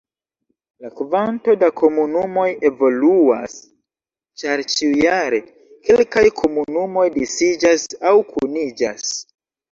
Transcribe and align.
La 0.83 0.89
kvanto 0.99 1.53
da 1.63 1.67
komunumoj 1.81 2.45
evoluas, 2.69 3.59
ĉar 4.43 4.65
ĉiujare, 4.77 5.41
kelkaj 5.91 6.25
komunumoj 6.41 7.07
disiĝas 7.21 7.87
aŭ 8.11 8.17
kuniĝas. 8.35 9.09